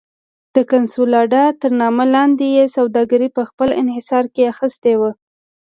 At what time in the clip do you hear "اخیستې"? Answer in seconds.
4.53-4.93